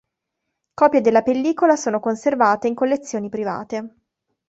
Copie 0.73 0.99
della 1.01 1.21
pellicola 1.21 1.75
sono 1.75 1.99
conservate 1.99 2.67
in 2.67 2.73
collezioni 2.73 3.29
private. 3.29 3.95